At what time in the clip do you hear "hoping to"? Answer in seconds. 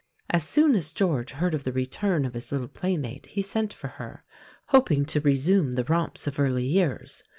4.69-5.19